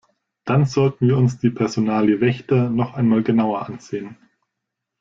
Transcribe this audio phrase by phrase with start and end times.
[0.45, 4.17] Dann sollten wir uns die Personalie Wächter noch einmal genauer ansehen.